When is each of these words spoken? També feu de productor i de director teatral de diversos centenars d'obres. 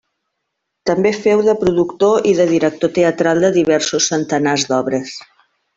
També 0.89 1.11
feu 1.25 1.43
de 1.49 1.55
productor 1.65 2.27
i 2.31 2.33
de 2.41 2.49
director 2.55 2.93
teatral 2.99 3.47
de 3.47 3.55
diversos 3.61 4.09
centenars 4.15 4.69
d'obres. 4.73 5.19